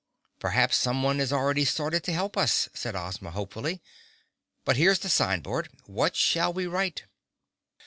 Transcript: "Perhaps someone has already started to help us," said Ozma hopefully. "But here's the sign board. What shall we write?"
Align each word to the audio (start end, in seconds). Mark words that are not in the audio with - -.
"Perhaps 0.39 0.77
someone 0.77 1.19
has 1.19 1.31
already 1.31 1.63
started 1.63 2.03
to 2.05 2.11
help 2.11 2.35
us," 2.35 2.67
said 2.73 2.95
Ozma 2.95 3.29
hopefully. 3.29 3.83
"But 4.65 4.75
here's 4.75 4.97
the 4.97 5.09
sign 5.09 5.41
board. 5.41 5.69
What 5.85 6.15
shall 6.15 6.51
we 6.51 6.65
write?" 6.65 7.03